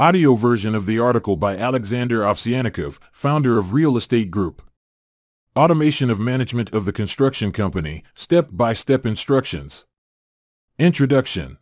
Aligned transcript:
Audio 0.00 0.36
version 0.36 0.76
of 0.76 0.86
the 0.86 1.00
article 1.00 1.36
by 1.36 1.56
Alexander 1.56 2.20
Ovsyannikov, 2.20 3.00
founder 3.10 3.58
of 3.58 3.72
Real 3.72 3.96
Estate 3.96 4.30
Group. 4.30 4.62
Automation 5.56 6.08
of 6.08 6.20
Management 6.20 6.72
of 6.72 6.84
the 6.84 6.92
Construction 6.92 7.50
Company, 7.50 8.04
Step-by-Step 8.14 9.04
Instructions. 9.04 9.86
Introduction. 10.78 11.58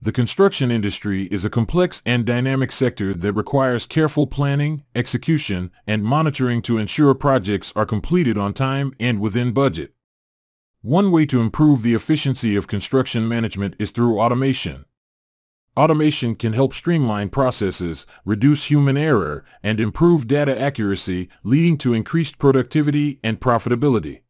The 0.00 0.12
construction 0.12 0.70
industry 0.70 1.24
is 1.24 1.44
a 1.44 1.50
complex 1.50 2.02
and 2.06 2.24
dynamic 2.24 2.70
sector 2.70 3.14
that 3.14 3.32
requires 3.32 3.84
careful 3.84 4.28
planning, 4.28 4.84
execution, 4.94 5.72
and 5.88 6.04
monitoring 6.04 6.62
to 6.62 6.78
ensure 6.78 7.14
projects 7.14 7.72
are 7.74 7.84
completed 7.84 8.38
on 8.38 8.52
time 8.52 8.94
and 9.00 9.18
within 9.18 9.50
budget. 9.50 9.92
One 10.82 11.10
way 11.10 11.26
to 11.26 11.40
improve 11.40 11.82
the 11.82 11.94
efficiency 11.94 12.54
of 12.54 12.68
construction 12.68 13.26
management 13.26 13.74
is 13.80 13.90
through 13.90 14.20
automation. 14.20 14.84
Automation 15.76 16.34
can 16.34 16.52
help 16.52 16.74
streamline 16.74 17.28
processes, 17.28 18.04
reduce 18.24 18.64
human 18.70 18.96
error, 18.96 19.44
and 19.62 19.78
improve 19.78 20.26
data 20.26 20.60
accuracy, 20.60 21.28
leading 21.44 21.78
to 21.78 21.94
increased 21.94 22.38
productivity 22.38 23.20
and 23.22 23.40
profitability. 23.40 24.22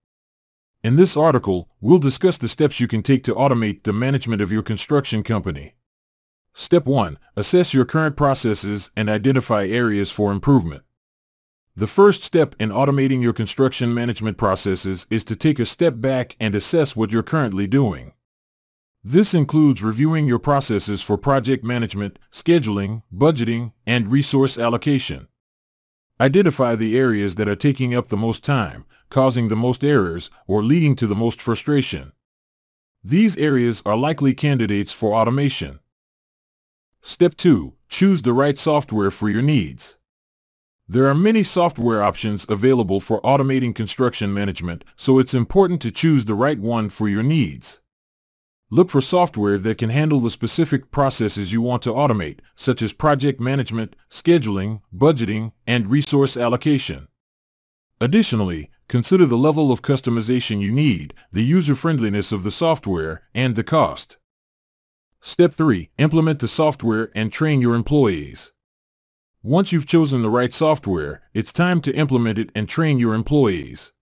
In 0.83 0.97
this 0.97 1.17
article, 1.17 1.71
we'll 1.81 1.99
discuss 1.99 2.37
the 2.37 2.49
steps 2.49 2.79
you 2.79 2.87
can 2.87 3.03
take 3.03 3.25
to 3.25 3.35
automate 3.35 3.85
the 3.85 3.93
management 3.93 4.43
of 4.43 4.53
your 4.53 4.63
construction 4.63 5.23
company. 5.23 5.75
Step 6.53 6.85
1. 6.85 7.19
Assess 7.37 7.73
your 7.73 7.85
current 7.85 8.17
processes 8.17 8.91
and 8.95 9.09
identify 9.09 9.67
areas 9.67 10.11
for 10.11 10.33
improvement. 10.33 10.83
The 11.75 11.87
first 11.87 12.23
step 12.23 12.55
in 12.59 12.69
automating 12.69 13.23
your 13.23 13.33
construction 13.33 13.95
management 13.95 14.37
processes 14.37 15.07
is 15.09 15.25
to 15.25 15.37
take 15.37 15.59
a 15.59 15.65
step 15.65 15.95
back 15.97 16.37
and 16.39 16.55
assess 16.55 16.95
what 16.95 17.13
you're 17.13 17.23
currently 17.23 17.67
doing. 17.67 18.13
This 19.03 19.33
includes 19.33 19.83
reviewing 19.83 20.27
your 20.27 20.39
processes 20.39 21.01
for 21.01 21.17
project 21.17 21.65
management, 21.65 22.19
scheduling, 22.31 23.03
budgeting, 23.15 23.73
and 23.87 24.13
resource 24.13 24.59
allocation. 24.59 25.27
Identify 26.21 26.75
the 26.75 26.99
areas 26.99 27.37
that 27.37 27.49
are 27.49 27.57
taking 27.57 27.95
up 27.95 28.09
the 28.09 28.19
most 28.19 28.45
time, 28.45 28.85
causing 29.09 29.49
the 29.49 29.57
most 29.57 29.83
errors, 29.83 30.31
or 30.47 30.63
leading 30.63 30.95
to 30.97 31.07
the 31.07 31.15
most 31.15 31.41
frustration. 31.41 32.13
These 33.03 33.39
areas 33.39 33.83
are 33.87 33.97
likely 33.97 34.35
candidates 34.35 34.93
for 34.93 35.15
automation. 35.15 35.81
Step 37.01 37.35
2. 37.37 37.73
Choose 37.89 38.21
the 38.21 38.35
right 38.35 38.59
software 38.59 39.11
for 39.11 39.31
your 39.31 39.41
needs. 39.41 39.97
There 40.87 41.07
are 41.07 41.15
many 41.15 41.43
software 41.43 42.03
options 42.03 42.45
available 42.51 43.01
for 43.01 43.23
automating 43.23 43.75
construction 43.75 44.35
management, 44.35 44.85
so 44.95 45.19
it's 45.19 45.33
important 45.33 45.81
to 45.81 45.91
choose 45.91 46.27
the 46.27 46.35
right 46.35 46.59
one 46.59 46.91
for 46.91 47.09
your 47.09 47.23
needs. 47.23 47.81
Look 48.73 48.89
for 48.89 49.01
software 49.01 49.59
that 49.59 49.79
can 49.79 49.91
handle 49.91 50.21
the 50.21 50.31
specific 50.31 50.93
processes 50.93 51.53
you 51.53 51.61
want 51.61 51.83
to 51.83 51.91
automate, 51.91 52.39
such 52.55 52.83
as 52.83 52.93
project 52.93 53.41
management, 53.41 53.97
scheduling, 54.09 54.81
budgeting, 54.97 55.51
and 55.67 55.91
resource 55.91 56.37
allocation. 56.37 57.09
Additionally, 58.01 58.71
consider 58.87 59.27
the 59.27 59.37
level 59.37 59.73
of 59.73 59.83
customization 59.83 60.61
you 60.61 60.71
need, 60.71 61.15
the 61.33 61.43
user-friendliness 61.43 62.31
of 62.31 62.45
the 62.45 62.53
software, 62.53 63.23
and 63.35 63.57
the 63.57 63.65
cost. 63.65 64.19
Step 65.21 65.53
3. 65.53 65.91
Implement 65.99 66.39
the 66.39 66.49
software 66.49 67.11
and 67.13 67.33
train 67.33 67.61
your 67.61 67.75
employees. 67.75 68.53
Once 69.43 69.73
you've 69.73 69.87
chosen 69.87 70.23
the 70.23 70.31
right 70.31 70.53
software, 70.53 71.23
it's 71.35 71.53
time 71.53 71.81
to 71.81 71.95
implement 71.97 72.39
it 72.39 72.53
and 72.55 72.69
train 72.69 73.01
your 73.01 73.15
employees. 73.15 73.93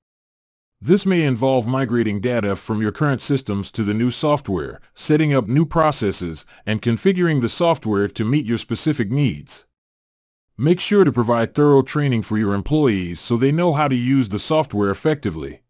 This 0.81 1.05
may 1.05 1.25
involve 1.25 1.67
migrating 1.67 2.21
data 2.21 2.55
from 2.55 2.81
your 2.81 2.93
current 2.93 3.21
systems 3.21 3.73
to 3.73 3.83
the 3.83 3.95
new 3.95 4.13
software, 4.13 4.81
setting 4.95 5.35
up 5.35 5.49
new 5.49 5.67
processes, 5.67 6.47
and 6.65 6.81
configuring 6.81 7.41
the 7.41 7.49
software 7.49 8.07
to 8.07 8.25
meet 8.25 8.47
your 8.47 8.59
specific 8.59 9.11
needs. 9.11 9.67
Make 10.57 10.79
sure 10.79 11.03
to 11.03 11.11
provide 11.11 11.55
thorough 11.55 11.83
training 11.83 12.23
for 12.23 12.39
your 12.39 12.55
employees 12.55 13.19
so 13.19 13.37
they 13.37 13.51
know 13.51 13.73
how 13.73 13.89
to 13.89 13.97
use 13.97 14.29
the 14.29 14.39
software 14.39 14.91
effectively. 14.91 15.63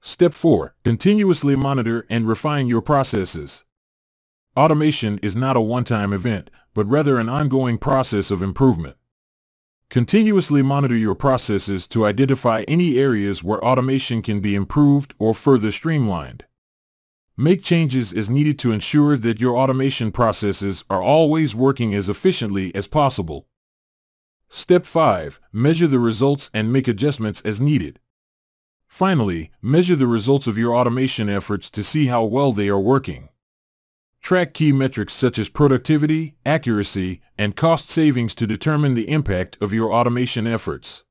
Step 0.00 0.34
4. 0.34 0.74
Continuously 0.82 1.54
monitor 1.54 2.04
and 2.10 2.26
refine 2.26 2.66
your 2.66 2.82
processes. 2.82 3.64
Automation 4.56 5.18
is 5.18 5.36
not 5.36 5.56
a 5.56 5.60
one-time 5.60 6.12
event, 6.12 6.50
but 6.74 6.88
rather 6.88 7.20
an 7.20 7.28
ongoing 7.28 7.78
process 7.78 8.32
of 8.32 8.42
improvement. 8.42 8.96
Continuously 9.90 10.60
monitor 10.60 10.96
your 10.96 11.14
processes 11.14 11.86
to 11.86 12.04
identify 12.04 12.62
any 12.68 12.98
areas 12.98 13.42
where 13.42 13.64
automation 13.64 14.20
can 14.20 14.38
be 14.38 14.54
improved 14.54 15.14
or 15.18 15.32
further 15.32 15.72
streamlined. 15.72 16.44
Make 17.38 17.62
changes 17.62 18.12
as 18.12 18.28
needed 18.28 18.58
to 18.58 18.72
ensure 18.72 19.16
that 19.16 19.40
your 19.40 19.56
automation 19.56 20.12
processes 20.12 20.84
are 20.90 21.02
always 21.02 21.54
working 21.54 21.94
as 21.94 22.10
efficiently 22.10 22.74
as 22.74 22.86
possible. 22.86 23.46
Step 24.50 24.84
5. 24.84 25.40
Measure 25.52 25.86
the 25.86 25.98
results 25.98 26.50
and 26.52 26.70
make 26.70 26.86
adjustments 26.86 27.40
as 27.40 27.58
needed. 27.58 27.98
Finally, 28.86 29.50
measure 29.62 29.96
the 29.96 30.06
results 30.06 30.46
of 30.46 30.58
your 30.58 30.74
automation 30.74 31.30
efforts 31.30 31.70
to 31.70 31.82
see 31.82 32.08
how 32.08 32.24
well 32.24 32.52
they 32.52 32.68
are 32.68 32.78
working. 32.78 33.30
Track 34.28 34.52
key 34.52 34.72
metrics 34.72 35.14
such 35.14 35.38
as 35.38 35.48
productivity, 35.48 36.34
accuracy, 36.44 37.22
and 37.38 37.56
cost 37.56 37.88
savings 37.88 38.34
to 38.34 38.46
determine 38.46 38.92
the 38.92 39.08
impact 39.08 39.56
of 39.58 39.72
your 39.72 39.90
automation 39.90 40.46
efforts. 40.46 41.02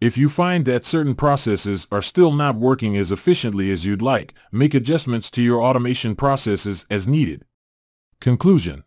If 0.00 0.16
you 0.16 0.30
find 0.30 0.64
that 0.64 0.86
certain 0.86 1.14
processes 1.14 1.86
are 1.92 2.00
still 2.00 2.32
not 2.32 2.56
working 2.56 2.96
as 2.96 3.12
efficiently 3.12 3.70
as 3.70 3.84
you'd 3.84 4.00
like, 4.00 4.32
make 4.50 4.72
adjustments 4.72 5.30
to 5.32 5.42
your 5.42 5.60
automation 5.60 6.16
processes 6.16 6.86
as 6.88 7.06
needed. 7.06 7.44
Conclusion 8.18 8.84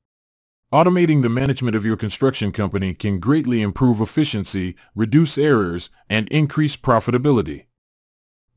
Automating 0.73 1.21
the 1.21 1.29
management 1.29 1.75
of 1.75 1.85
your 1.85 1.97
construction 1.97 2.51
company 2.51 2.95
can 2.95 3.19
greatly 3.19 3.61
improve 3.61 4.01
efficiency, 4.01 4.75
reduce 4.95 5.37
errors, 5.37 5.91
and 6.09 6.27
increase 6.29 6.75
profitability. 6.75 7.64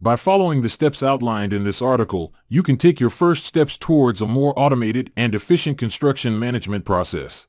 By 0.00 0.14
following 0.14 0.62
the 0.62 0.68
steps 0.68 1.02
outlined 1.02 1.52
in 1.52 1.64
this 1.64 1.82
article, 1.82 2.32
you 2.48 2.62
can 2.62 2.76
take 2.76 3.00
your 3.00 3.10
first 3.10 3.44
steps 3.44 3.76
towards 3.76 4.20
a 4.20 4.28
more 4.28 4.56
automated 4.56 5.10
and 5.16 5.34
efficient 5.34 5.76
construction 5.76 6.38
management 6.38 6.84
process. 6.84 7.48